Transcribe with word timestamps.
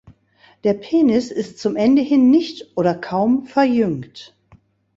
Der 0.63 0.73
Penis 0.73 1.29
ist 1.29 1.59
zum 1.59 1.75
Ende 1.75 2.01
hin 2.01 2.31
nicht 2.31 2.75
oder 2.75 2.95
kaum 2.95 3.45
verjüngt. 3.45 4.35